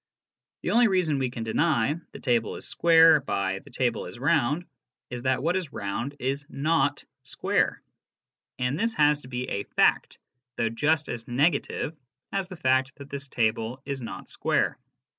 [0.63, 4.65] The only reason we can deny" the table is square" by" the table is round"
[5.11, 7.83] is that what is round is not square.
[8.57, 10.17] And this has to be s,fact,
[10.55, 11.95] though just as negative
[12.31, 14.79] as the fact that this table is not square.